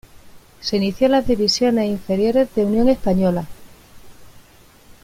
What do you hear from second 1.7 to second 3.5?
inferiores de Unión Española.